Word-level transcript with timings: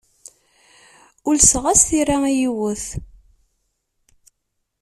Ulseɣ-as 1.29 1.81
tira 1.87 2.17
i 2.31 2.33
yiwet. 2.39 2.85